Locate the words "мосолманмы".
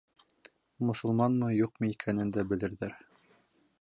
0.89-1.49